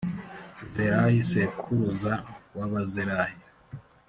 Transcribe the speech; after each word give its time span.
zerahi 0.73 1.21
sekuruza 1.31 2.13
w’abazerahi. 2.57 3.37